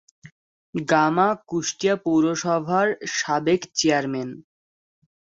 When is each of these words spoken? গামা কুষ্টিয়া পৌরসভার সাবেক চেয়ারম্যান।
গামা 0.75 1.27
কুষ্টিয়া 1.49 1.95
পৌরসভার 2.05 2.87
সাবেক 3.17 3.61
চেয়ারম্যান। 3.77 4.29